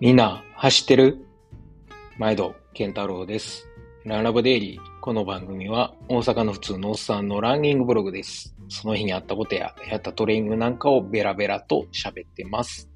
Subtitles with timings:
[0.00, 1.26] みんな走ってる？
[2.16, 3.68] 毎度健太郎です。
[4.06, 4.80] ランラブデイリー。
[5.02, 8.56] この番組は大阪の普通のおっさんのランニングブログです。
[8.70, 12.88] その日にあったことややったトレーニングなんかをベラベラと喋ってます。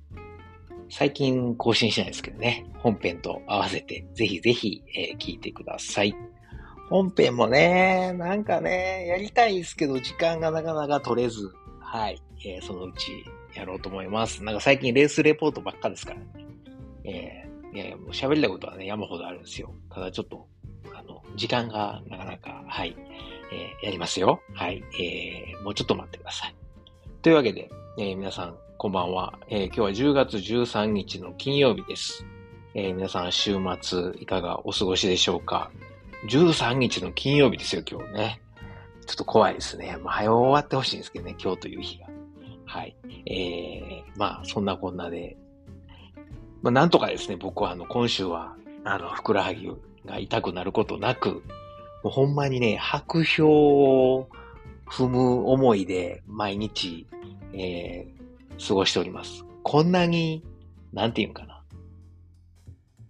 [0.89, 2.65] 最近更新しないですけどね。
[2.79, 6.17] 本編と合わせてぜひぜひ、えー聞いてください。
[6.89, 11.53] 本編もね、なんかね、やりたいですけど時間がなかなか取れず、
[11.83, 14.43] はい、えーそのうちやろうと思います。
[14.43, 16.27] なんか最近レースレポートばっかですからね。
[17.05, 19.75] えーいやいや、もう喋りたいことはね、山ほどあるんですよ。
[19.91, 20.47] ただちょっと、
[20.95, 22.97] あの、時間がなかなか、はい、
[23.53, 24.41] えーやりますよ。
[24.55, 26.55] はい、えーもうちょっと待ってください。
[27.23, 27.69] というわけで、
[27.99, 32.25] えー皆さん、こんばんは、えー今日は10月13日の金曜日です。
[32.75, 35.73] えー皆さん、週末、いかがお過ごしでしょうか
[36.29, 38.41] ?13 日の金曜日ですよ、今日ね。
[39.07, 39.97] ちょっと怖いですね。
[40.01, 42.07] まあ、早終わってほしいんですけどね、今日という日が。
[42.67, 42.97] はい。
[43.27, 45.37] えー、まあ、そんなこんなで、
[46.65, 49.71] まあ、なんとかですね、僕はあの、今週は、あの、ふくらはぎ
[50.07, 51.43] が痛くなることなく、
[52.03, 54.29] もうほんまにね、白氷を
[54.87, 57.07] 踏む思いで毎日、
[57.53, 59.45] えー、過ごしております。
[59.63, 60.43] こんなに、
[60.95, 61.63] なんていうんかな。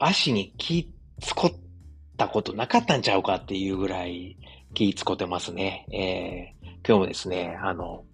[0.00, 1.56] 足に気つこっ
[2.16, 4.36] たことなかったんちゃうかっていうぐらい
[4.75, 5.86] 気つこてますね。
[5.92, 8.05] えー、今日もですね、あの、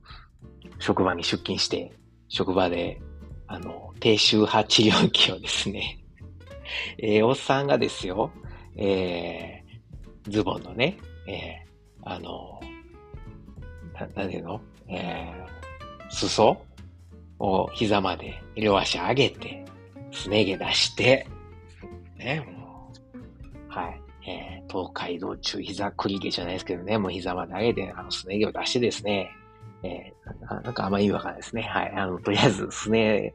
[0.80, 1.92] 職場に出勤して、
[2.28, 3.00] 職場で、
[3.51, 5.98] あの、低周波治療器をですね、
[6.98, 8.31] えーおっさんがですよ、
[8.77, 12.61] えー、ズボンのね、えー、あの、
[13.92, 14.61] な、なんていうの？
[14.87, 16.65] えー、裾
[17.41, 19.64] を膝まで両足上げて、
[20.12, 21.27] すね毛出して、
[22.17, 23.19] ね、もう、
[23.69, 29.33] はい、えー、東海道中膝栗毛じゃないですけどね、もう膝まで上げて、あの、すね毛を出してですね、
[29.83, 31.62] えー、なんかあんま意味わかんないですね。
[31.62, 31.92] はい。
[31.97, 33.34] あの、とりあえず、すね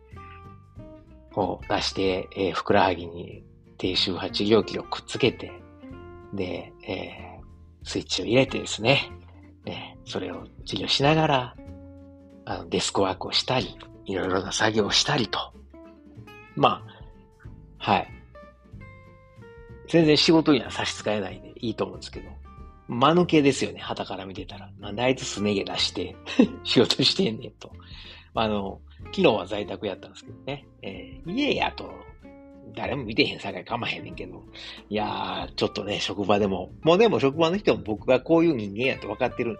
[1.35, 3.44] を出して、えーふくらはぎに
[3.78, 5.51] 低周波治療器をくっつけて、
[6.33, 7.35] で、えー
[7.88, 9.11] スイッチを入れてですね、
[9.66, 11.56] えそれを治療しながら、
[12.45, 15.53] あの、デスクワークをしたり、いろいろな作業をしたりと。
[16.56, 16.83] ま
[17.79, 18.07] あ、はい。
[19.88, 22.29] 全然仕事には差し支えないんでいいと思うんですけど、
[22.88, 24.69] 間抜けですよね、旗から見てたら。
[24.79, 26.16] なんであいつすね毛出して
[26.63, 27.72] 仕事してんねんと。
[28.34, 30.68] あの、昨日は在宅やったんですけどね。
[30.81, 31.90] えー家やと、
[32.75, 34.44] 誰も見てへんさかいかまへんねんけど。
[34.90, 39.59] いやー、ちょっとね、職場でも、もうでも職場の人も僕がこういう人間やって分かってるんで、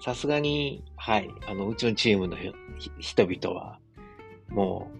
[0.00, 2.50] さすがに、はい、あの、うちのチームのひ
[2.98, 3.78] 人々は、
[4.48, 4.90] も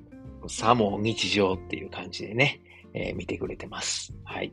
[0.45, 2.61] う、さも日常っていう感じでね、
[2.95, 4.15] えー見てくれてます。
[4.25, 4.53] はい。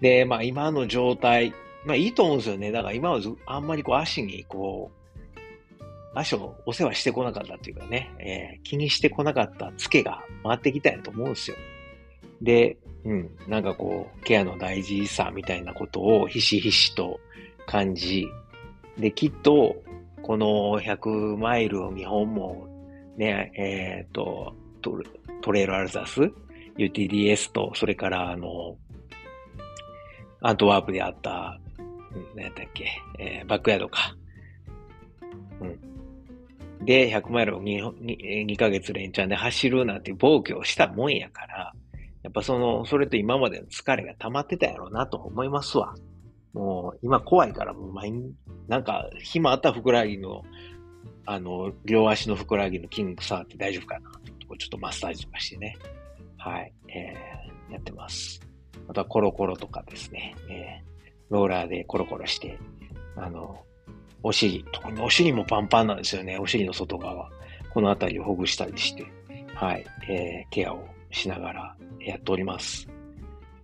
[0.00, 1.54] で、まあ今の状態、
[1.86, 2.72] まあいいと思うんですよね。
[2.72, 5.38] だから今はずあんまりこう足にこう、
[6.14, 11.56] 足をお世話してこなかったっていうかね、えー気にしてこなかったツケが回ってきたんやと思うんですよ。
[12.42, 17.20] で、うん、なんかこう、ケアの大事さみたいなことをひしひしと
[17.66, 18.26] 感じ、
[18.98, 19.76] で、きっと、
[20.22, 22.66] この100マイルを2本も、
[23.16, 25.00] ね、えっ、と、ト
[25.40, 26.32] トレイルアルザス、
[26.76, 28.76] UTDS と、それからあの、
[30.40, 31.60] アントワープであった、
[32.34, 32.86] 何やったっけ、
[33.18, 34.16] えーバックヤードか。
[35.60, 36.84] うん。
[36.84, 41.72] で、100マイルを 2, 2, 2ヶ月連チャンで走るなんて暴挙をしたもんやから、
[42.22, 45.94] やっぱその、それと今までの疲れが溜まってたやろうなと思いますわ。
[46.52, 48.34] もう、今怖いからもう毎日、
[48.68, 50.42] なんか、暇あったふくらはぎの、
[51.24, 54.10] あの、両足のふくらはぎの筋肉触って大丈夫かな？
[54.48, 55.76] とちょっとマッサージとかしてね。
[56.38, 56.72] はい。
[56.88, 58.40] えー、やってます。
[58.88, 60.34] あとはコロコロとかですね。
[60.48, 60.95] えー
[61.30, 62.58] ローラーでコロコロして、
[63.16, 63.58] あの、
[64.22, 66.38] お尻、特にお尻もパンパンなんですよね。
[66.38, 67.30] お尻の外側。
[67.72, 69.04] このあたりをほぐしたりして、
[69.54, 69.84] はい。
[70.08, 72.88] えー、ケアをしながらやっております。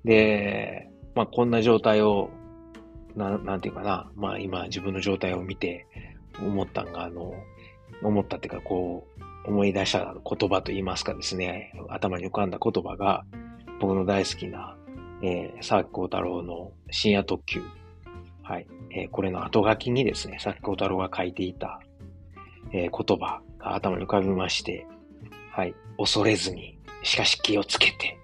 [0.04, 2.30] で、まあ、こんな状態を、
[3.16, 4.10] ななんていうかな。
[4.14, 5.86] まあ、今自分の状態を見て
[6.40, 7.34] 思ったんが、あの、
[8.02, 13.24] 思ったっていうか、こう、思い出した言葉と言いますかですね、頭に浮かんだ言葉が、
[13.80, 14.76] 僕の大好きな、
[15.22, 17.62] えー、沢木幸太郎の深夜特急。
[18.42, 18.66] はい。
[18.90, 21.80] えーこれの後書きにですね、沢木幸太郎が書いていた、
[22.72, 24.86] えー言葉が頭に浮かびまして、
[25.50, 25.74] はい。
[25.98, 28.18] 恐れずに、しかし気をつけて。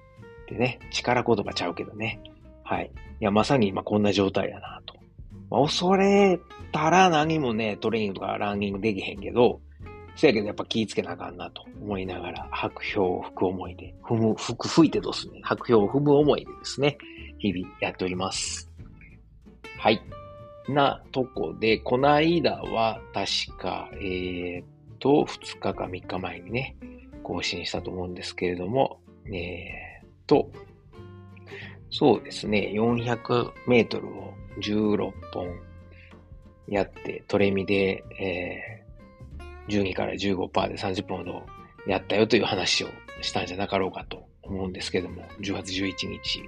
[0.48, 2.20] でね、力言葉ちゃうけどね。
[2.64, 2.90] はい。
[3.20, 4.94] いや、まさに今こんな状態やなと。
[5.50, 6.40] まあ、恐れ
[6.72, 9.60] たら何もね、トレーニングとかランニングできへんけど、
[10.18, 16.98] せやけどやっぱ気ぃつけなあかんなと思いながら、白氷を吹く思いで、踏む、吹く、吹いてどうすね、白氷を踏む思いでですね、
[17.38, 18.68] 日々やっております。
[19.78, 20.02] はい。
[20.68, 24.66] なとこで、この間は確か、えーっ
[24.98, 26.76] と、2日か3日前にね、
[27.22, 30.50] 更新したと思うんですけれども、えー、と、
[31.90, 35.48] そうですね、400メートルを16本
[36.66, 38.77] やって、トレミで、えー、
[39.68, 41.46] 12から15%で30分ほど
[41.86, 42.88] やったよという話を
[43.20, 46.42] したんじゃなかろうかと思うんですけども、10月11日。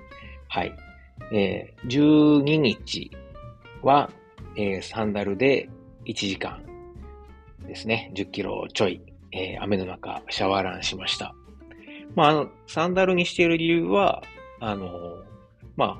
[0.48, 0.72] はい。
[1.32, 3.10] えー、12日
[3.82, 4.10] は、
[4.56, 5.68] えー、サンダルで
[6.06, 6.64] 1時間
[7.66, 9.00] ですね、10キロちょい、
[9.32, 11.34] えー、雨の中、シャワーランしました。
[12.16, 14.22] まあ、あの、サンダルにしている理由は、
[14.58, 14.88] あの、
[15.76, 15.98] まあ、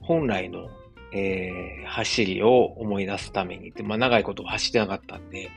[0.00, 0.68] 本来の、
[1.12, 5.50] えー、走りを思い出すためにって、まあ、長いこと走ってなかったんで、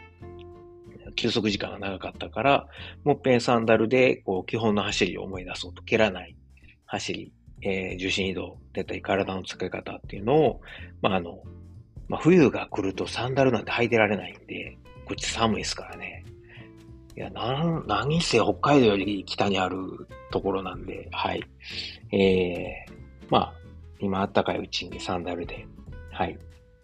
[1.15, 2.67] 休息時間が長かったから、
[3.03, 6.35] もっぺんサンダルで、こう、基本の走りを思い出そうと、蹴らない
[6.85, 10.61] 走り、えー、重心移動だったり体の使い方っていうのを、
[11.01, 11.41] まあ、あの、
[12.07, 16.23] まあ、冬が来るとサンダルなんて履いてられないんで、こっち寒いですからね。
[17.15, 19.77] いや、なん、何せ北海道より北にある
[20.31, 21.41] ところなんで、はい。
[22.11, 22.93] えー、
[23.29, 23.53] まあ、
[23.99, 25.65] 今暖かいうちにサンダルで、
[26.11, 26.37] はい。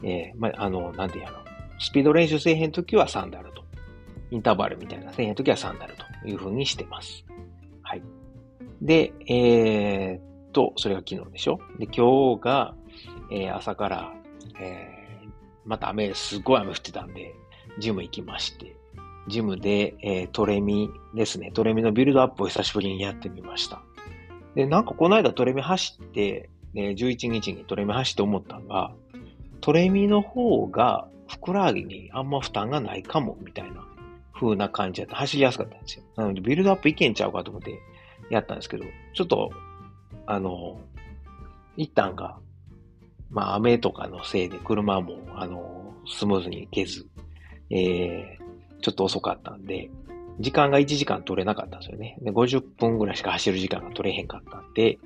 [0.04, 1.32] えー、まあ、あの、なんていうの、
[1.80, 3.61] スピード練習せえへんときはサンダルと、
[4.32, 7.26] インターバルみたいなせえへんときはサンダルという風にしてます。
[7.84, 8.02] はい。
[8.82, 11.60] で、えー、っと、それが昨日でしょ？
[11.78, 12.74] で、今日が、
[13.32, 14.14] えー、朝から、
[14.60, 15.30] えー、
[15.66, 17.36] また雨、すごい雨降ってたんで、
[17.80, 18.76] ジム行きまして、
[19.28, 21.52] ジムで、えー、トレミですね。
[21.52, 23.82] トレミのビルドアップを久しぶりにやってみました。
[24.56, 28.94] で、なんかこの間トレミ走って、ね、11日にトレミ走って思ったのが、
[29.60, 33.86] トレミの方がふくらはぎにあんま負担がないかも、みたいな
[34.42, 35.16] 風な感じだった。
[35.16, 36.04] 走りやすかったんですよ。
[36.16, 37.80] なので、ビルドアップいけんちゃうかと思って
[38.30, 39.52] やったんですけど、ちょっと、
[40.26, 40.80] あの、
[41.78, 42.38] 一旦が、
[43.30, 47.08] まあ雨とかのせいで車も、あの、スムーズに行けず、
[47.70, 49.90] えー、ちょっと遅かったんで、
[50.40, 52.18] 時間が1時間取れなかったんですよね。
[52.22, 54.98] で、50分ぐらいしか走る時間が取れへんかったんで、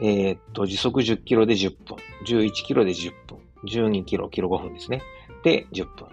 [0.00, 5.02] えー、っと、時速10キロで10分、11キロで10分、12キロ、キロ5分ですね。
[5.44, 6.08] で、10分、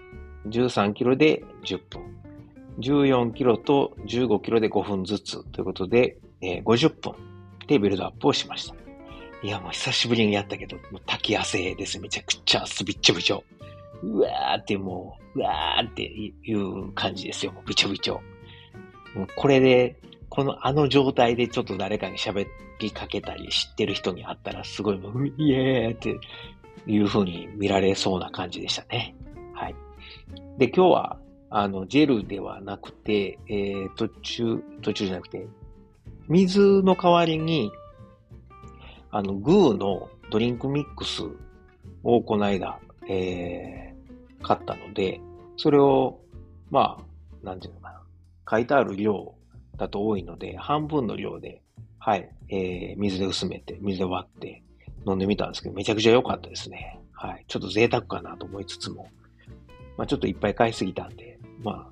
[0.48, 2.21] 13キロで10分、
[2.82, 7.14] 14キロと15キロで5分ずつということで、えー、50分
[7.68, 8.76] でビルドアップをしました。
[9.44, 12.00] いや、もう久しぶりにやったけど、もう滝汗です。
[12.00, 13.44] めちゃくちゃびっちょびちょ。
[14.04, 17.52] うわーってもう、うわーっていう感じですよ。
[17.52, 18.22] もうびちょびちょ。
[19.16, 19.98] もうこれで、
[20.30, 22.48] このあの状態でちょっと誰かに喋
[22.80, 26.20] りかけたり知ってる人に会ったらすごいもう、イエーって
[26.88, 29.16] いう風に見られそうな感じでしたね。
[29.54, 29.76] はい。
[30.58, 31.18] で、今日は、
[31.54, 35.46] あの、ジェルではなくて、えー、途中、途中じゃなくて、
[36.30, 37.72] 水の代わりに、
[39.12, 41.24] あの、グーのドリンクミックス
[42.04, 45.20] をこの間、えー、買ったので、
[45.58, 46.22] それを、
[46.70, 48.02] まあ、なんていうのかな。
[48.50, 49.36] 書いてある量
[49.76, 51.62] だと多いので、半分の量で、
[52.00, 54.64] はい、えー、水で薄めて、水で割って
[55.06, 56.98] 飲んでみたんですけど、めちゃくちゃ良かったですね。
[57.12, 57.44] はい。
[57.50, 59.10] ちょっと贅沢かなと思いつつも、
[59.98, 61.90] まあちょっといっぱい買いすぎたんで、ま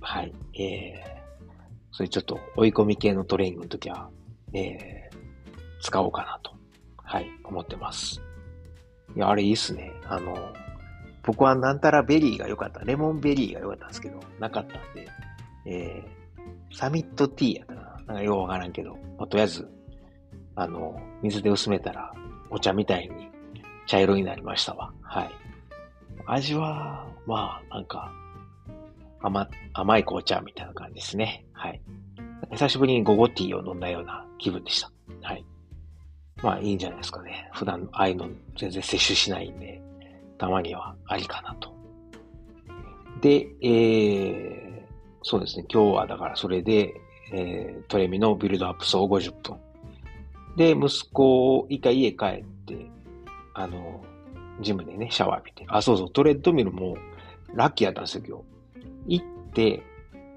[0.00, 1.44] あ、はい、えー、
[1.92, 4.08] それちょっと追い込み系のトレーニングの時は、
[4.52, 6.52] えー、使おうかなと、
[6.96, 8.20] はい、思ってます。
[9.16, 9.92] いや、あれいいっすね。
[10.04, 10.52] あの、
[11.24, 12.80] 僕はなんたらベリーが良かった。
[12.80, 15.08] レモンベリーが良かったんですけど、なかったんで、
[15.66, 17.82] えー、サミットティーやったな。
[18.06, 19.68] なんかようわからんけど、まあ、とりあえず、
[20.56, 22.12] あの、水で薄めたら、
[22.50, 23.30] お茶みたいに
[23.86, 24.92] 茶色になりましたわ。
[25.02, 25.30] はい。
[26.26, 28.12] 味は、まあ、なんか、
[29.22, 31.44] 甘、甘い紅茶みたいな感じですね。
[31.52, 31.80] はい。
[32.52, 34.90] 久しぶりに午後ティーを飲んだような気分でした。
[35.22, 35.44] はい。
[36.42, 37.48] まあ、いいんじゃないですかね。
[37.52, 39.80] 普段、ああいうの全然摂取しないんで、
[40.38, 41.72] たまにはありかなと。
[43.20, 44.82] で、えー、
[45.22, 45.64] そうですね。
[45.72, 46.92] 今日はだからそれで、
[47.32, 49.56] えー、トレミのビルドアップ総50分。
[50.56, 52.90] で、息子を一回家帰って、
[53.54, 54.04] あの、
[54.60, 55.64] ジムでね、シャワー浴びて。
[55.68, 56.96] あ、そうそう、トレッドミルも
[57.54, 58.44] ラッキーやったんですよ、今日。
[59.06, 59.82] 行って、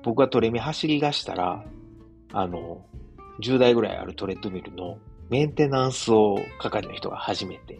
[0.04, 1.64] 僕がトレミ走り出したら、
[2.34, 2.86] あの、
[3.42, 4.98] 10台ぐらいあるトレッドミルの
[5.30, 7.80] メンテナンスを係の人が始めて、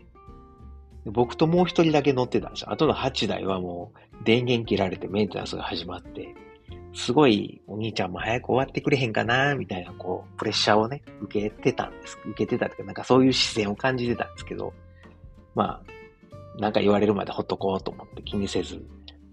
[1.06, 2.72] 僕ともう一人だけ乗ってたんですよ。
[2.72, 6.34] あとの8台はもう電源切られてメンテナンスが始まって、
[6.96, 12.18] すごいお兄ちゃんも早く終わってくれへんかな、みたいな、こう、プレッシャーをね、受けてたんです。
[12.26, 14.74] 受けてたっていうか、なんかそういう視線を感じてたんですけど、
[15.54, 15.82] ま
[16.58, 18.82] あ、なんか言われるまでほっとこうと思って気にせず、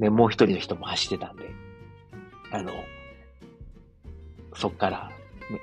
[0.03, 1.45] ね、もう一人の人も走ってたんで、
[2.51, 2.73] あの、
[4.55, 5.11] そっから、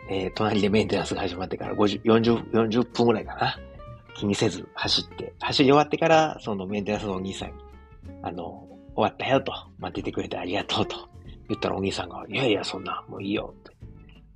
[0.10, 3.60] えー、隣でメンテナンスが始まってから50、40、40分ぐらいかな。
[4.16, 7.54] 気にせず走って、走り終わってから、そのメンテナンスのお兄さんに、
[8.22, 11.10] あの、終わったよと、待っててくれてありがとうと。
[11.50, 13.54] 言ったらお兄さんが、いやいや、そんな、もういいよ。
[13.60, 13.76] って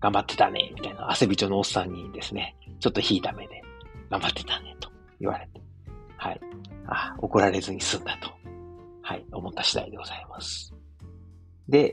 [0.02, 3.62] 頑張ってたね、みたいな、汗びちょのおっさんにですね、ちょっと引いた目で、
[4.10, 4.90] 頑張ってたね、と
[5.22, 5.62] 言われて、
[6.18, 6.42] はい。
[6.88, 8.43] あ、怒られずに済んだと、
[9.04, 10.74] はい、思った次第でございます。
[11.68, 11.92] で、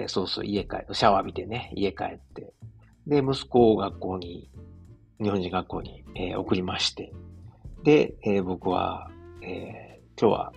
[0.00, 2.54] えー、そうそう、家帰、シャワー浴びてね、家帰って、
[3.06, 4.50] で、息子を学校に、
[5.20, 7.12] 日本人学校に、えー、送りまして、
[7.84, 9.10] で、えー、僕は、
[9.42, 10.52] えー、今日は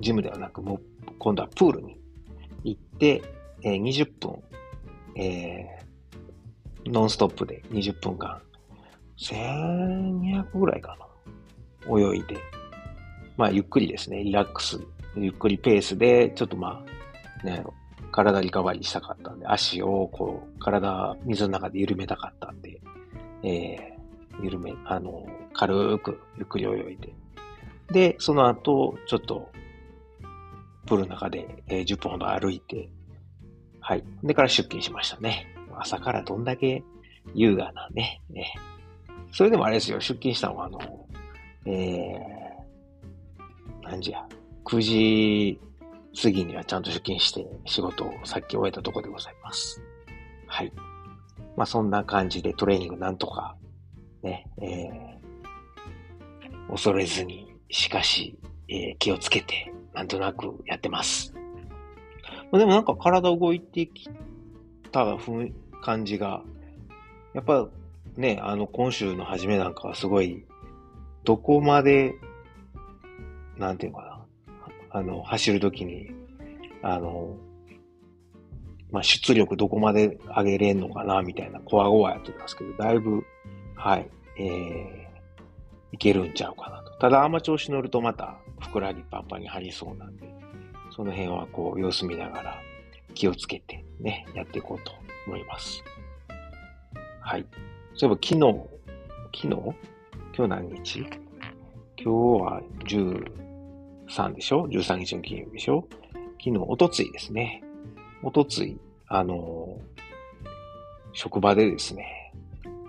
[0.00, 0.80] ジムではなく、もう
[1.18, 2.00] 今度はプールに
[2.64, 3.22] 行って、
[3.62, 4.42] えー、20分、
[5.16, 8.42] えー、ノンストップで20分間、
[9.18, 11.06] 1200ぐらいかな。
[11.98, 12.36] 泳いで、
[13.36, 14.78] まあ、ゆっくりですね、リラックス、
[15.16, 16.84] ゆっくりペースで、ちょっとま
[17.42, 17.64] あ、ね、
[18.10, 22.80] 体リカバリーしたかったんで、足をこう、体、水の中で緩めたかったんで、
[23.42, 27.12] えー、緩め、あの、軽く、ゆっくり泳いで。
[27.90, 29.50] で、その後、ちょっと、
[30.86, 32.88] プールの中で、えー、10分ほど歩いて、
[33.80, 34.04] はい。
[34.22, 35.46] でから出勤しましたね。
[35.74, 36.84] 朝からどんだけ
[37.34, 38.54] 優雅なね、ね。
[39.32, 40.78] それでもあれですよ、出勤したのは、あの、
[41.66, 42.12] えー、
[43.82, 44.26] 何時や、
[44.64, 45.60] 9時
[46.20, 49.82] 過ぎにはちゃんと出勤して仕事をさっき終えたとこでございます。
[50.46, 50.72] はい。
[51.56, 53.56] まあそんな感じでトレーニングなんとか、
[54.22, 58.38] ね、えー、恐れずに、しかし、
[58.68, 61.34] えー、気をつけて、なんとなくやってます。
[62.50, 64.10] までもなんか体動いてき
[64.90, 65.16] た
[65.82, 66.42] 感じが、
[67.34, 67.68] やっぱ
[68.16, 70.44] ね、あの今週の初めなんかはすごい、
[71.24, 72.14] どこまで、
[73.56, 74.11] なんていうのかな、
[74.92, 76.10] あの、走るときに、
[76.82, 77.36] あの、
[78.90, 83.24] まあ、出力どこまで上げれんのかな、みたいな、コアゴアやってたんですけど、だいぶ、
[83.74, 86.92] はい、えー、いけるんちゃうかなと。
[86.98, 90.32] ただ、あんま調子乗るとまた、ふくらはぎパンパンに張りそうなんで、
[90.94, 92.60] その辺はこう様子見ながら
[93.14, 94.92] 気をつけてね、やっていこうと
[95.26, 95.82] 思います。
[97.20, 97.46] はい。
[97.94, 98.40] そういえば昨日、
[99.34, 99.74] 昨日？
[100.36, 101.00] 今日何日？
[101.00, 101.08] 今
[101.96, 102.10] 日
[102.42, 103.51] は10
[104.12, 105.86] 13でしょ ?13 日の金曜日でしょ？
[106.38, 107.62] 昨日、おとついですね。
[108.22, 108.78] おとつい、
[109.08, 109.80] あの
[111.12, 112.32] 職場でですね、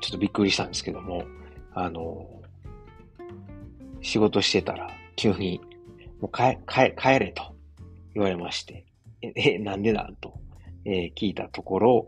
[0.02, 1.24] ちょっとびっくりしたんですけども、
[1.74, 2.28] あの
[4.02, 5.62] 仕事してたら急に、
[6.20, 7.54] もう帰、帰、帰れと。
[8.16, 8.86] 言われまして、
[9.24, 10.36] え、えなんでなんと、
[10.86, 12.08] えー、聞いたところ、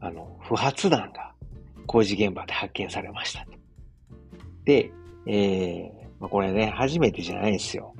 [0.00, 1.34] あの、不発弾が
[1.86, 3.46] 工事現場で発見されました。
[4.64, 4.90] で、
[5.26, 7.94] えー、まあ、これね、初めてじゃないですよ。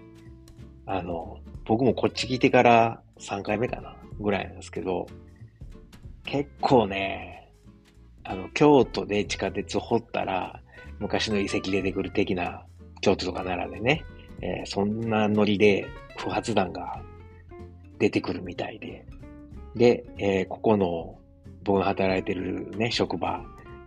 [0.86, 5.06] あの、僕もこっち来てから3回目かな、ぐらいなんですけど、
[6.24, 7.50] 結構ね、
[8.24, 10.60] あの、京都で地下鉄掘ったら、
[10.98, 12.64] 昔の遺跡出てくる的な、
[13.00, 14.04] 京都とか奈良でね、
[14.42, 15.86] えー、そんなノリで
[16.18, 17.00] 不発弾が
[17.98, 19.06] 出てくるみたいで、
[19.74, 21.18] で、えー、ここの
[21.64, 23.42] 僕が働いてるね、職場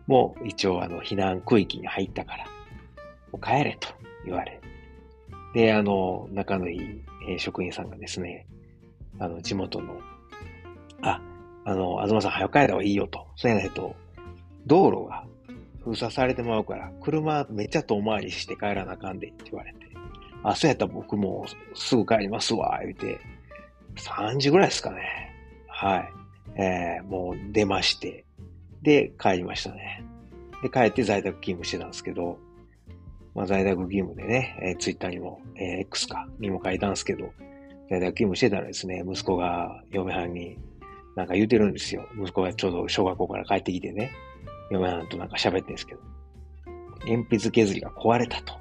[0.07, 2.45] も一応あの避難区域に入ったから、
[3.31, 3.89] もう帰れと
[4.25, 4.59] 言われ。
[5.53, 8.47] で、あの、仲のいい、職員さんがですね、
[9.19, 9.99] あの、地元の、
[11.01, 11.21] あ、
[11.65, 13.27] あの、東さん早く帰った方がいいよと。
[13.35, 13.95] そうやないと、
[14.65, 15.25] 道路が
[15.83, 19.79] 封鎖されてまうから、車めっちゃ遠回りして帰らなあかんでって言われて。
[20.43, 23.19] あ、そうやったら僕もすぐ帰りますわ、言うて、
[23.95, 25.33] 3時ぐらいですかね。
[25.67, 26.13] はい。
[26.55, 28.25] えー、もう出まして、
[28.81, 30.03] で、帰りましたね。
[30.61, 32.37] で、帰って在宅勤務してたんですけど、
[33.35, 37.25] まあ、在宅勤務でね、えー、ツイッターにも、えー、X か、にも書いたんですけど、
[37.89, 40.57] 在宅勤務してたらですね、息子が嫁はんに
[41.15, 42.07] なんか言うてるんですよ。
[42.19, 44.11] 息子がちょうど小学校から帰ってきてね、
[44.71, 46.01] 嫁はんとなんか喋ってるんですけど、
[47.05, 48.53] 鉛筆削りが壊れたと。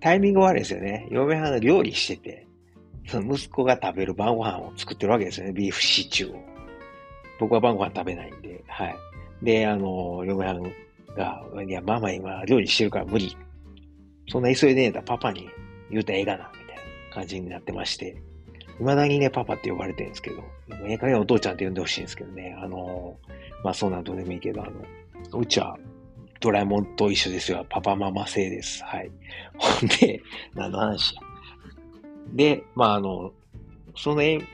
[0.00, 1.08] タイミング悪いですよね。
[1.10, 2.46] 嫁はんが料理してて、
[3.06, 5.52] その息子が食べる晩ご飯を作ってるわけですよね。
[5.52, 6.40] ビーフシチューを。
[7.38, 8.96] 僕は晩ご飯食べないんで、はい。
[9.42, 10.72] で、あの、嫁はん
[11.16, 13.36] が、いや、ママ今料理してるから無理。
[14.28, 15.48] そんな急いでねえたらパパに
[15.90, 16.82] 言うたらええがな、みたいな
[17.14, 18.16] 感じになってまして。
[18.78, 20.42] 未だにね、パパって呼ばれてるんですけど、
[20.86, 22.56] ええ加減お父ちゃんって呼んでほしいんですけどね。
[22.60, 23.16] あの、
[23.64, 25.78] まあそんなんどうでもいいけど、あの、うちは
[26.40, 27.64] ドラえもんと一緒ですよ。
[27.68, 28.82] パパママ製です。
[28.84, 29.10] はい。
[29.56, 30.20] ほんで、
[30.54, 31.22] 何の話や。
[32.34, 33.32] で、まあ、あの、
[33.96, 34.44] その鉛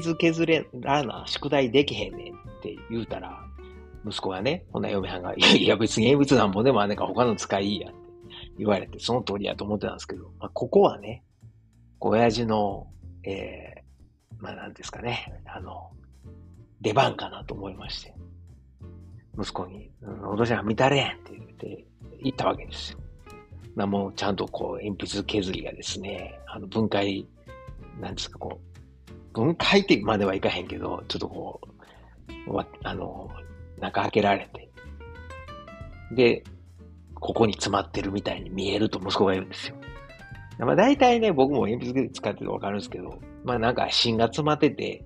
[0.00, 3.44] 筆削れらな、宿題できへんねんって言うたら、
[4.06, 7.98] 息子がね、ほんな嫁はんが、いやいや別に鉛筆なんぼでもあんねんか他の使いいやって
[8.58, 11.22] 言われて、その通りやと思ってたんですけど、まあ、ここはね、
[12.00, 12.86] 親父の、
[13.24, 15.90] えー、まあなんですかね、あの、
[16.80, 18.14] 出番かなと思いまして。
[19.38, 19.90] 息子に、
[20.24, 21.86] お父ちゃん見たれんって言って
[22.22, 22.98] 言ったわけですよ。
[23.74, 27.26] なもうちゃんとこう鉛筆削りがですね、あの分解、
[28.00, 28.60] なんですかこ
[29.34, 31.60] う、分解ってまではいかへんけど、ちょっとこ
[32.46, 33.30] う、わあの、
[33.82, 34.70] 中開けられて、
[36.12, 36.44] で、
[37.14, 39.76] ここに詰まってるみたいに見えると息子が言うんですよ。
[40.58, 45.04] まあ大体ね、僕も鉛筆で使っててわかるんですけど、まあなんか芯が詰まってて、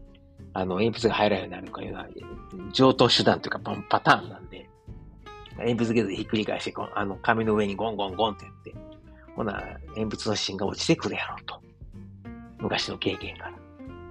[0.52, 2.06] あの、鉛筆が入らないようになるかいうのは、
[2.73, 4.68] 上等手段というかパターンなんで、
[5.59, 8.75] 鉛筆削でひっくり返して、あの、紙の上にゴンゴンゴンってやって、
[9.35, 9.52] ほな、
[9.97, 11.61] 鉛筆の芯が落ちてくるやろうと。
[12.59, 13.52] 昔の経験から。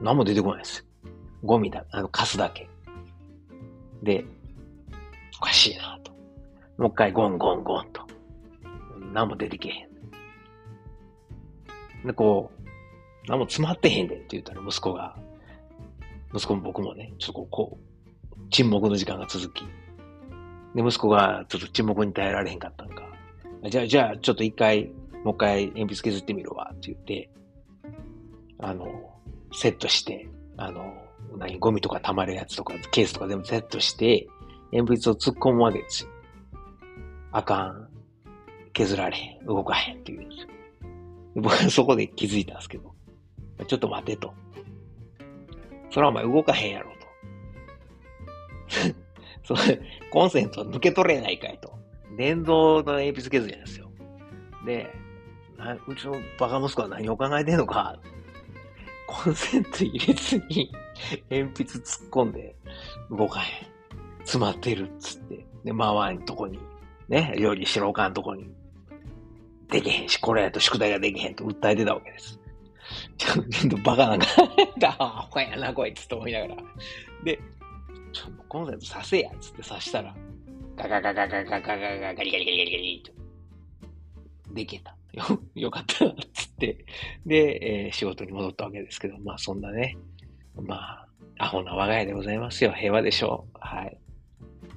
[0.02, 0.86] 何も出てこないです。
[1.44, 2.70] ゴミだ、あの、カスだけ。
[4.04, 4.26] で、
[5.42, 6.12] おかしいなと。
[6.78, 8.02] もう一回ゴンゴンゴンと。
[9.14, 9.84] 何も出てけへ
[12.04, 12.08] ん。
[12.08, 12.62] で、こう、
[13.28, 15.16] 何も詰まってへんでって言ったら息子が、
[16.34, 17.86] 息子も僕もね、ちょっとこう、こう
[18.50, 19.64] 沈黙の時間が続き、
[20.76, 23.04] で、息子がちょっと沈黙に耐えられへんかったんか、
[23.70, 24.92] じゃあ、じゃあ、ちょっと一回、
[25.24, 27.30] もう一回鉛筆削ってみるわって言って、
[28.60, 29.12] あの、
[29.54, 30.28] セットして、
[30.58, 30.94] あの、
[31.38, 34.28] 何、ゴミとか溜まるやつとか、ケースとか全部セットして、
[34.76, 36.10] 鉛筆を突っ込むわけですよ。
[37.32, 37.88] あかん。
[38.74, 39.46] 削られへん。
[39.46, 40.48] 動かへんって言うんですよ。
[41.36, 42.94] 僕は そこで気づいたんですけど、
[43.68, 44.34] ちょっと待てと。
[45.92, 47.06] それはお前動かへんやろと。
[49.56, 49.80] それ、
[50.12, 51.74] コンセント抜け取れないかいと。
[52.18, 53.90] 電動の鉛筆削りなんですよ。
[54.66, 54.92] で、
[55.88, 57.98] うちのバカ息子は何を考えてんのか。
[59.08, 60.72] コンセント入れずに
[61.30, 62.56] 鉛筆突っ込んで
[63.10, 63.75] 動かへん。
[64.36, 65.46] 詰まってるっつって。
[65.64, 66.60] で、周りのとこに、
[67.08, 68.50] ね、料理しろかんとこに
[69.70, 72.40] できへんし、これやと宿題ができへんと訴えてたわけです。
[73.18, 74.26] ちょっとバカなんか
[74.78, 76.56] だ、アホやな、こいつと思いながら。
[77.24, 77.40] で、
[78.12, 80.14] ちょっとコンセントさせや、つって刺したら、
[80.76, 84.54] ガガガガガガガガガガリガリガリガリガリと。
[84.54, 84.98] できた。
[85.14, 85.24] よ、
[85.56, 85.96] よかった、
[86.34, 86.86] つって。
[87.26, 89.98] で、えー、仕事に戻ったわけですけど、まあそんなね、
[90.62, 92.74] まあ、アホな我が家でございますよ。
[92.74, 93.58] 平和でしょう。
[93.60, 93.98] はい。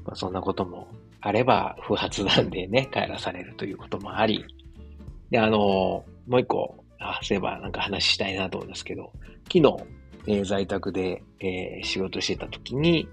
[0.04, 0.88] まあそんなことも
[1.20, 4.44] あれば、不発なんでね、 帰らされるということもあり、
[5.30, 5.58] で、あの、
[6.26, 9.12] もう一個、あ、そういえばなんか話したいなと思うんですけど、
[9.52, 9.76] 昨日、
[10.26, 13.08] えー、在宅で、えー、仕事してた時に、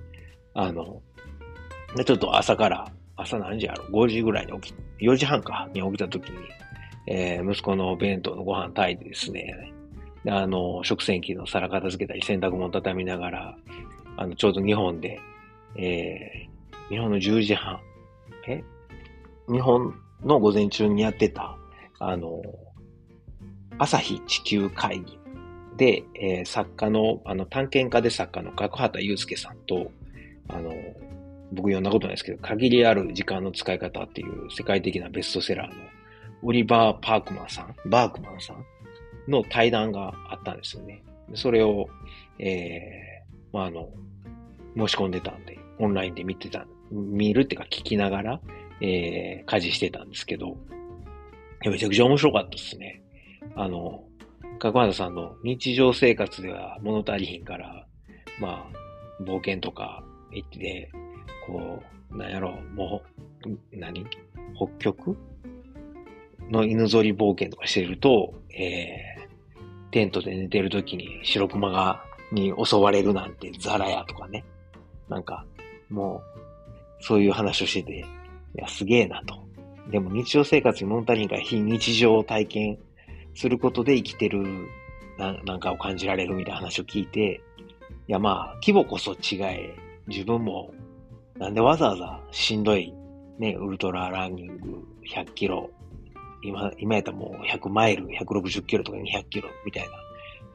[0.54, 1.02] あの、
[2.06, 6.38] ちょっと朝から、朝何時やろ ?5 時ぐらいに起き、4時半かに起きた時に、
[7.08, 9.72] えー、息子の弁当のご飯炊いてですね、
[10.28, 13.58] あの、食洗機の皿片付けたり洗濯物畳みながら、
[14.18, 15.20] あの、ちょうど日本で、
[15.76, 16.48] え、
[16.90, 17.80] 日本の10時半、
[18.48, 18.64] え？
[19.52, 21.58] 日本の午前中にやってた、
[22.00, 22.42] あの、
[23.78, 25.20] 朝日地球会議
[25.78, 29.92] で、えー、作家の、あの、探検家で作家の角畑祐介さんと、
[30.48, 30.72] あの、
[31.52, 35.74] 僕読んだことないですけど、限りある時間の使い方っていう世界的なベストセラーの
[36.44, 41.04] オリバー・パークマンさん、バークマンさんの対談があったんですよね。
[41.34, 41.88] それを、
[42.40, 43.90] えー、まあ、あの、
[44.78, 48.42] 申し込んでたんで、オンラインで見てたん、見るっていうか聞きながら、
[48.82, 50.58] えー、家事してたんですけど、
[51.66, 53.02] めちゃくちゃ面白かったですね。
[53.56, 54.04] あの、
[54.60, 57.88] 角畑さんの日常生活では物足りひんから、
[58.40, 58.70] ま
[59.20, 60.92] あ、冒険とか行って、
[61.48, 63.02] こう、なんやろ、も
[63.46, 64.06] う、何
[64.56, 65.18] 北極？
[66.52, 74.46] の犬ぞり冒険とかしてると、えー、テントで寝てる時に白熊が、に襲われるなんてザラやとかね。
[75.10, 75.46] なんか、
[75.90, 76.35] もう、
[77.08, 78.04] そういう話をしてて、い
[78.56, 79.36] や、すげえなと。
[79.92, 82.78] でも日常生活に物足りんから非日常を体験
[83.36, 84.44] することで生きてる
[85.20, 87.42] ななんかを感じられるみたいな話を聞いて、
[88.08, 89.76] いやまあ、規模こそ違え、
[90.08, 90.74] 自分も
[91.38, 92.94] なんでわざわざしんどい
[93.38, 95.70] ね、ウルトラランニング100キロ、
[96.44, 99.90] 今、今やったらもう100マイル、160キロとか200キロみたいな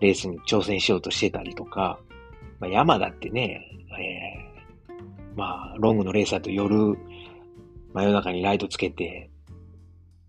[0.00, 2.00] レースに挑戦しようとしてたりとか、
[2.58, 3.66] まあ、山だってね、
[3.98, 4.49] えー、
[5.40, 6.98] まあ、ロングのレースだと夜、
[7.94, 9.30] 真夜中にライトつけて、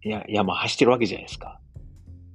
[0.05, 1.59] いや、山走ってるわけじゃないですか。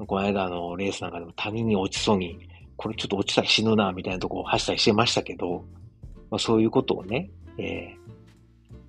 [0.06, 2.38] この間のレースなんかでも谷に落ちそうに、
[2.76, 5.64] これちょっと落ちたら死ぬな、みたいなとこを走ったりしてましたけど、
[6.30, 7.96] まあ、そういうことをね、え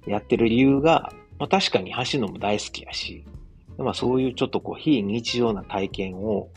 [0.06, 3.24] ー、やってる理由が、まあ、確かに走るのも大好きやし、
[3.78, 6.50] まあ、そういうちょっとこう非日常な体験を、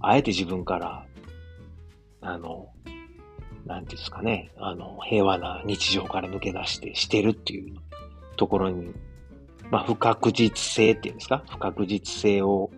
[0.00, 1.04] あえて自分から、
[2.22, 2.68] あの、
[3.66, 7.74] なんていうんですかね、あの、平和な日常から抜け出してしてるっていう
[8.36, 8.92] ところに、
[9.70, 11.42] まあ、不確実性っていうんですか？
[11.48, 12.70] 不確実性を、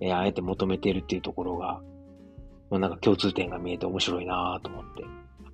[0.00, 1.80] えー、あえて求めてるっていうところが、
[2.70, 5.04] まあ、なんか共通点が見えて面白いなと思って。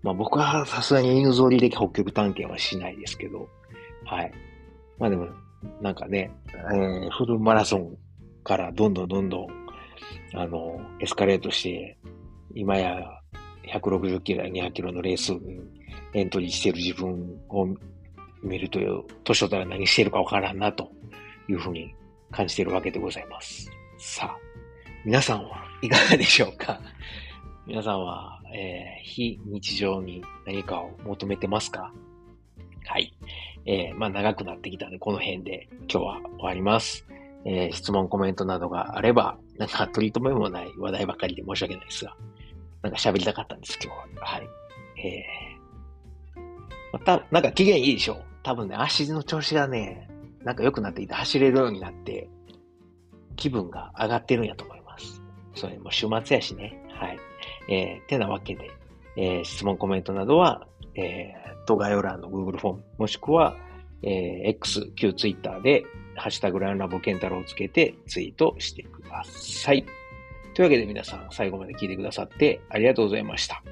[0.03, 3.49] まあ僕はさすがに犬ぞりで北極探検はしないですけど、
[4.07, 4.33] はい。
[4.99, 5.29] まあでも、
[5.83, 7.97] なんかね、えー、フルマラソン
[8.43, 9.47] からどんどんどんどん、
[10.35, 11.99] あの、エスカレートして、
[12.55, 13.20] 今や
[13.73, 15.61] 160キロや200キロのレースに
[16.15, 17.67] エントリーしてる自分を
[18.43, 18.79] 見ると、
[19.25, 20.91] 年を取ったら何してるかわからんなと
[21.49, 21.95] いうふうに
[22.31, 23.71] 感じているわけでございます。
[23.99, 24.37] さあ、
[25.05, 26.81] 皆さんはいかがでしょうか？
[27.67, 31.93] 皆さんは、えー、非日常に何かを求めてますか？
[32.87, 33.13] はい。
[33.67, 37.07] えー、まあ長くなってきたんで、この辺で今日は終わります。
[37.45, 42.17] えー、質問、コメントなどがあれば、なんか取り留めもない話題ばかりで申し訳ないですが、
[42.83, 44.27] なんか喋りたかったんです、今日は。
[44.27, 44.49] はい。
[45.03, 46.41] えー、
[46.93, 50.09] また、なんか機嫌いいでしょ多分ね、足の調子がね、
[50.45, 52.29] なんか良くなっていて走れるようになって、
[53.37, 55.23] 気分が上がってるんやと思います。
[55.55, 56.83] それも週末やしね。
[56.91, 57.19] はい。
[57.69, 58.71] えー、てなわけで、
[59.17, 63.57] えー、質問、コメントなどは、えー、と概要欄の Google フォーム、もしくは、
[64.03, 65.85] えー、X、旧 Twitter で、
[66.17, 69.85] ハッシュタグランラボケンタロウをつけてツイートしてください。
[70.61, 73.63] というわけで皆さん最後まで聞いてくださってありがとうございました。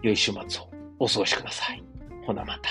[0.00, 1.82] 良い週末をお過ごしください。
[2.24, 2.70] ほなまた。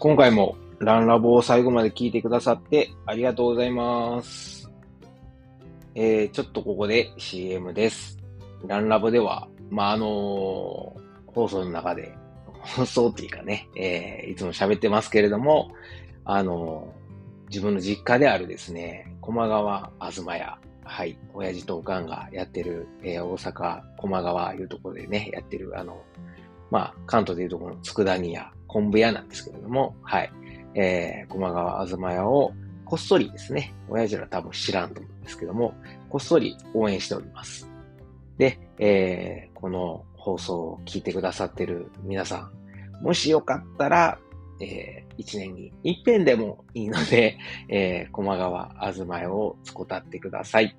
[0.00, 4.57] 今回もランラボを最後まで聞いてくださってありがとうございます。
[6.00, 8.18] えー、ちょっとここで CM です。
[8.64, 12.16] ランラボでは、まあ、あのー、放送の中で、
[12.60, 15.72] 放送っていうかね、えー、いつも喋ってますけれども、
[16.24, 26.00] あのー、自分の実家であるですね、駒川あずま屋、はい、親父とおかんがやってる、えー、大阪駒川いうところでね、やってる、あの、
[26.70, 30.30] まあ、関東でいうところの佃煮屋、昆布屋なんですけれども、はい。
[30.76, 32.52] えー、駒川あずま屋を
[32.88, 35.74] こっそりですね、親父ら多分知らんと思うんですけども、
[36.08, 37.68] こっそり応援しております。
[38.38, 42.50] で、えー、この放送を聞いてくださってる皆さ
[43.02, 44.18] ん、もしよかったら、
[44.62, 47.36] えー、一年に一遍でもいいので、
[47.68, 50.74] えー、駒川あずま屋をつこたってください。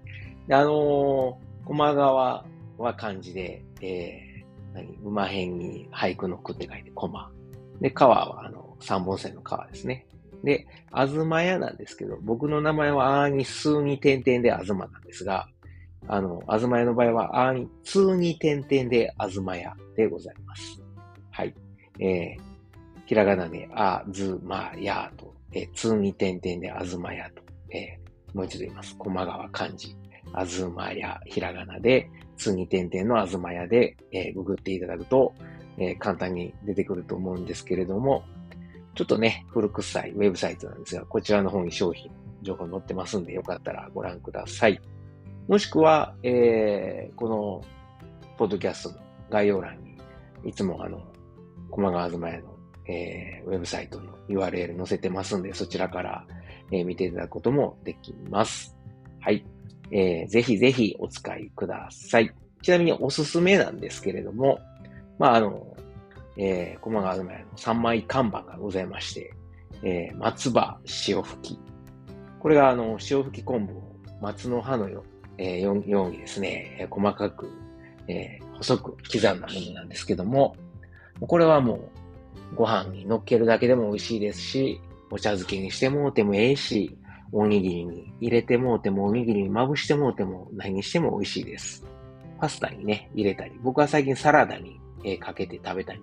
[0.49, 2.43] あのー、駒川
[2.79, 4.97] は漢字で、えー、何？
[5.03, 7.31] 馬辺に俳句の句って書いて駒。
[7.81, 10.07] で、川は、あの、三本線の川ですね。
[10.43, 15.47] で、あずまやなんですけど、僕の名前はあーに数に点々であずまなんですが、
[16.07, 20.81] あの、あずまやの場合はあーに通に点々であずまやでございます。
[21.31, 21.53] はい。
[21.99, 22.41] えー、
[23.05, 27.41] ひらがなであずまやと、えー、通に点々であずまやと、
[27.75, 28.95] えー、もう一度言います。
[28.97, 29.95] 駒川漢字。
[30.31, 35.33] あずまや、ひらがなで、通に点々のあずまやで、えー、ググっていただくと、
[35.77, 38.23] えー、簡単に出てくると思うんですけれども、
[38.95, 44.79] ちょっとね、古臭いウェブサイトなんですが、こちらの方に商品、情報載ってますんで、よかったらご覧ください。
[45.47, 47.61] もしくは、えー、この、
[48.37, 48.95] ポッドキャストの
[49.29, 49.97] 概要欄に、
[50.45, 51.01] いつもあの、
[51.71, 52.55] 駒川東屋の、
[52.87, 56.25] えー、ウェブサイトの URL 載せてますんで、そちらから、
[56.71, 58.75] えー、見ていただくこともできます。
[59.21, 59.45] はい。
[59.91, 62.31] えー、ぜひぜひお使いください。
[62.61, 64.59] ちなみにおすすめなんですけれども、
[65.17, 65.75] まあ、あの、
[66.41, 69.33] えー、駒川東屋の3枚看板がございまして、
[69.83, 71.59] えー、松葉塩吹き。
[72.39, 75.03] これが、あの、塩吹き昆布を松の葉のよ,、
[75.37, 75.73] えー、よ
[76.07, 77.49] うにですね、細かく、
[78.07, 80.55] えー、細く刻んだものなんですけども、
[81.19, 81.75] これはも
[82.53, 86.97] う、ご飯に乗っけるだけでも美味しいですし、お茶漬けにしてもうてもええし、
[87.33, 91.85] おにぎりに入れてもうても、おにぎりにまぶしてもうても、何にしても美味しいです。
[92.39, 96.01] パスタにね、入れたり、僕は最近サラダにえー、かけて食べたり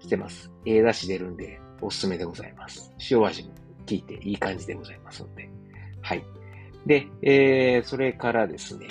[0.00, 0.50] してます。
[0.64, 2.92] ええ出汁出るんで、おすすめでございます。
[3.10, 3.54] 塩味も効
[3.88, 5.48] いていい感じでございますので。
[6.00, 6.24] はい。
[6.86, 8.86] で、えー、それからですね、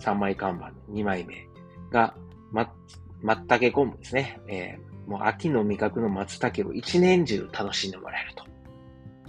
[0.00, 1.46] 3枚看板の2枚目
[1.90, 2.14] が、
[2.52, 2.72] ま、
[3.22, 4.40] 松茸昆布ですね。
[4.48, 8.44] えー、もう秋の味覚の松茸を一年中楽しんでもらえると。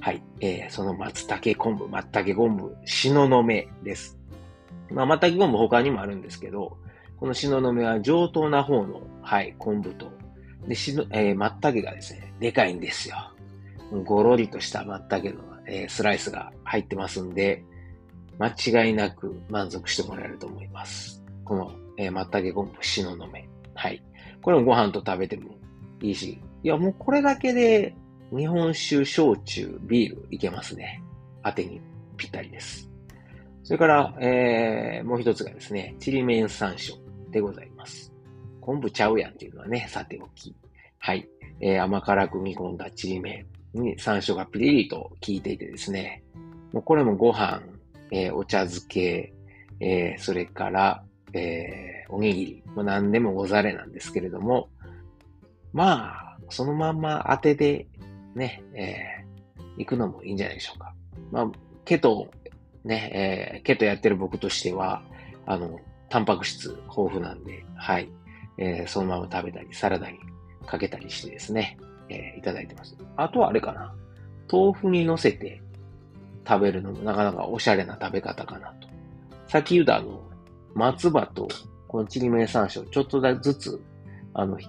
[0.01, 0.21] はい。
[0.41, 4.19] えー、その松茸昆布、松茸昆布、しののめです。
[4.91, 6.77] まあ、松茸昆布他にもあるんですけど、
[7.17, 10.11] この東雲は上等な方の、はい、昆布と、
[10.67, 13.15] で、しの、えー、松茸がですね、でかいんですよ。
[14.03, 17.63] ごろりとした松茸の、えー、スライスが入ってますんで、
[18.39, 21.23] 間違いなく満足してもらえると思います。
[21.43, 23.47] この、えー、松茸昆布、しののめ。
[23.73, 24.03] はい。
[24.41, 25.55] これもご飯と食べても
[26.01, 27.95] いいし、いや、もうこれだけで
[28.35, 31.01] 日本酒、焼酎、ビールいけますね。
[31.43, 31.79] 当てに
[32.17, 32.89] ぴったりです。
[33.63, 37.05] それから、えー、もう一つがですね、ちりめん山椒。
[37.35, 37.74] でございます。
[38.65, 40.55] 昆布ちゃうやんっていうのはね、さておき。
[40.97, 41.29] はい。
[41.61, 46.23] えー、甘辛く煮込んだちりめんに山椒がピリリと効いていてですね、
[46.73, 47.61] もうこれもご飯、
[48.11, 49.33] えー、お茶漬け、
[49.79, 54.69] えー、それから、えー、おにぎり、まあ、何でもござれなんですけれども、
[55.71, 57.87] まあ、そのまんま当てで
[58.33, 60.91] ね、えー、行くのもいいんじゃないでしょうか。
[61.31, 61.51] まあ、
[61.85, 62.31] ケト、
[62.83, 65.03] ね、えー、ケトやってる僕としては、
[65.45, 68.09] あの、タンパク質豊富なんで、はい、
[68.57, 70.19] えー、そのまま食べたり、サラダに
[70.65, 71.77] かけたりしてですね、
[72.09, 72.95] えー、いただいてます。
[73.15, 73.93] あとはあれかな。
[74.51, 75.61] 豆腐に乗せて
[76.47, 78.87] 食べるのもなかなかおしゃれな食べ方かなと。
[79.47, 80.21] さっき言ったあの、
[80.73, 81.47] 松葉と
[81.87, 83.81] このちりめん山椒ちょっとずつ、
[84.33, 84.65] あの、冷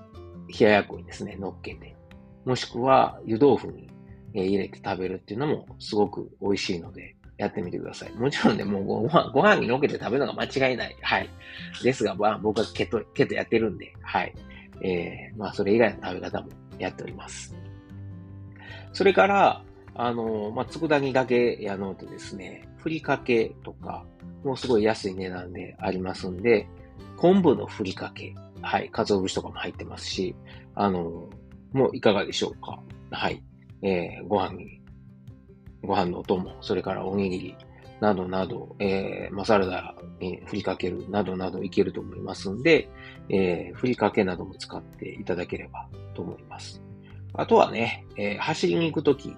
[0.60, 1.96] ややっこにですね、乗っけて、
[2.44, 3.90] もしくは湯豆腐に
[4.32, 8.12] 入れて食べるっていうのもすごく美味しいので、やってみてください。
[8.14, 10.96] もちろんね、もうご飯、ご飯に乗っけて食べるのが間違いない。
[11.02, 11.28] はい。
[11.82, 14.34] ですが、まあ、僕はケト、ケトやってるんで、はい。
[14.80, 17.54] えー、まあ、それ以外の食べ方もやっております。
[18.92, 19.62] それから、
[19.94, 24.04] あの、まあ、佃煮だけやのうとですね、ふりかけとか、
[24.44, 26.68] もうすごい安い値段でありますんで、
[27.16, 30.34] 昆布のふりかけ、はい、鰹節とかも入ってますし、
[30.74, 31.28] あの、
[31.72, 32.80] もういかがでしょうか。
[33.10, 33.42] はい。
[33.82, 34.80] えー、ご飯に、
[35.82, 37.56] ご飯のお供、それからおにぎり、
[38.00, 42.88] などなど、えー、マサラダに振りかけるなどなどいけると思いますんで、
[43.28, 46.82] えー、ふりかけなども使っていただければと思います。
[47.34, 49.34] あとはね、えー、走りに行くとき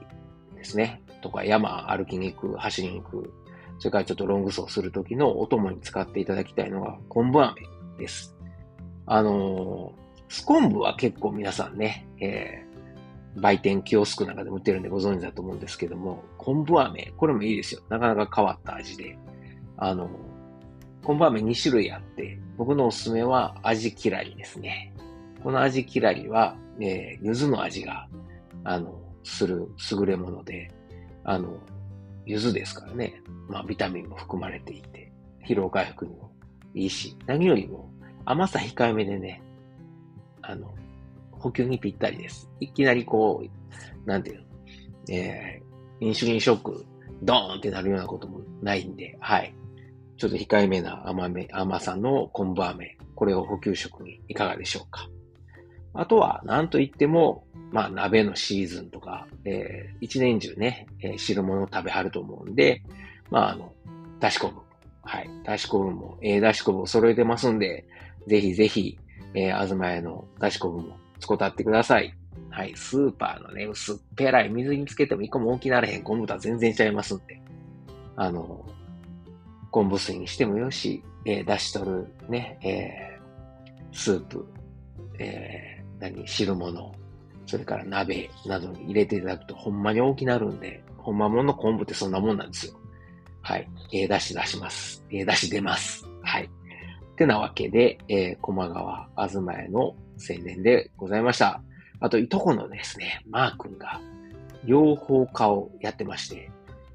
[0.57, 3.33] ですね、とか山歩きに行く、走りに行く、
[3.79, 7.55] それからちょっとロング走するときのお供に使っていただきたいのが昆布飴
[7.99, 8.37] です。
[9.07, 12.68] あのー、ス昆布は結構皆さんね、えー、
[13.41, 17.83] 売店キオスクなんかでも売ってるんでご存知だと思うんですけども、昆布飴、これもいいですよ。
[17.89, 19.19] なかなか変わった味で。
[19.77, 20.11] あの、
[21.05, 24.93] 昆布飴2種類あって、僕のおすすめは味きらりですね。
[25.43, 28.09] この味きらりは、えー、柚子の味が、
[28.65, 30.71] あの、する優れもので、
[31.25, 31.59] あの、
[32.27, 33.23] 柚子ですからね。
[33.49, 35.13] まあ、ビタミンも含まれていて、
[35.47, 36.31] 疲労回復にも
[36.75, 37.91] いいし、何よりも
[38.25, 39.43] 甘さ控えめでね、
[40.43, 40.75] あの、
[41.39, 42.49] 補給にぴったりです。
[42.61, 44.45] いきなりこう、なんていうの、
[45.11, 46.87] えー、インシュリンショック、
[47.23, 49.55] ドーンってなるようなこともないんで、はい。
[50.17, 55.09] ちょっと控えめな甘め、甘さの昆布飴、これを補給食にいかがでしょうか。
[55.95, 62.83] あとは、なんといっても、まあ、鍋のシーズンとか、えー、一年中ね、えー、汁物を食べはると思うんで、
[63.31, 63.73] まあ、あの、
[64.21, 64.57] だし昆布。
[65.03, 65.31] はい。
[65.45, 67.85] だし昆布も、えー、だし昆布を揃えてますんで、
[68.27, 68.99] ぜひぜひ、
[69.35, 72.15] えー、あずまやのだし昆布も使ってください。
[72.51, 72.73] はい。
[72.77, 77.41] スーパーのね、薄っぺらい水につけても一個も大きなれへん昆布とは全然ちゃいますんで。
[78.17, 78.65] あの、
[79.71, 84.47] 昆布水にしてもよし、えー、出し取るね、えー、スープ、
[85.19, 86.93] えー、何、汁物、
[87.47, 92.75] それから鍋などに入れていただくとほんまに大きなるんで、ほんまもの昆布ってそんなもんなんですよ。
[93.43, 93.69] はい。
[93.93, 95.05] えー、出し出します。
[95.11, 96.05] えー、出し出ます。
[96.23, 96.51] はい。
[97.19, 99.97] ってなわけで、えー、駒川あずまやの青
[100.41, 101.61] 年でございました。
[101.99, 104.01] あと、いとこのですね、マー君が、
[104.65, 106.49] 養蜂家をやってまして、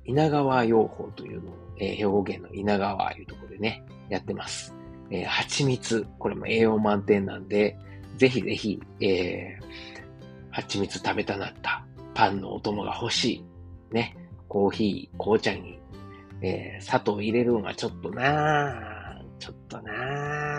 [0.05, 4.73] 稲川養蜂というのを、えー、兵庫県の稲川というところでね、やってます。
[5.11, 7.77] えー、蜂蜜、これも栄養満点なんで、
[8.15, 9.63] ぜひぜひ、えー、
[10.51, 13.45] 蜂蜜食べたなったパンのお供が欲しい。
[13.93, 14.15] ね。
[14.47, 15.81] コーヒー、紅茶に、
[16.41, 18.92] えー、砂糖入れるのがちょっとなぁ、
[19.43, 19.91] ちょっとな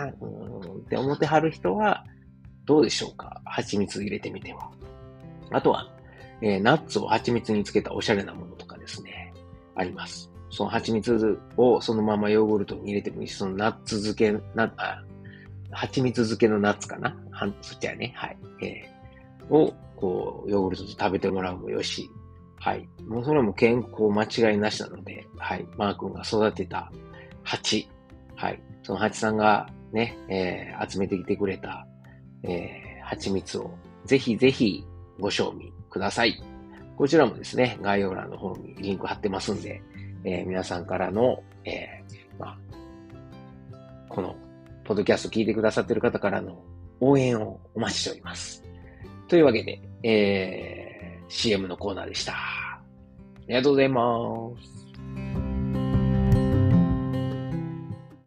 [0.05, 2.05] ぁ、うんって思ってはる人は、
[2.65, 3.41] どうでしょうか？
[3.43, 4.69] 蜂蜜入れてみては。
[5.49, 5.91] あとは、
[6.41, 9.33] えー、ナッツを蜂蜜につけたおしゃれなものとかですね、
[9.73, 10.29] あります。
[10.51, 15.03] その蜂蜜をそのままヨーグルトに入れてもいいし、そのナッツ漬け、な、あ、
[15.71, 17.17] 蜂蜜漬けのナッツかな？
[17.31, 18.37] はそっちはね、はい。
[18.61, 22.07] えー、を、こう、ヨーグルトと食べてもらうもよし、
[22.59, 22.87] はい。
[23.07, 25.67] もうそれも健康間違いなしなので、はい。
[25.75, 26.91] マー君が育てた
[27.43, 27.89] 蜂、
[28.35, 28.61] はい。
[28.83, 31.87] その蜂さんがね、えー、集めてきてくれた、
[32.43, 33.71] えー、蜂蜜を
[34.05, 34.85] ぜひぜひ
[35.19, 36.41] ご賞味ください。
[36.97, 39.81] こちらもですね、概要欄の方にリンク貼ってますんで、
[40.23, 42.57] えー、皆さんからの、えー、まあ、
[44.09, 44.35] この、
[44.83, 46.63] ポッドキャスト聞いてくださってる方からの
[46.99, 48.63] 応援をお待ちしております。
[49.27, 52.33] というわけで、えー、CM のコーナーでした。
[52.33, 52.81] あ
[53.47, 54.01] りがとうございま
[54.61, 54.84] す。